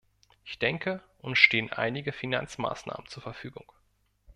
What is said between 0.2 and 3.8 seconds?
Ich denke, uns stehen einige Finanzmaßnahmen zur Verfügung.